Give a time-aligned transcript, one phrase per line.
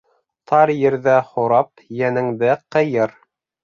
[0.51, 3.19] Тар ерҙә һорап, йәнеңде ҡыйыр.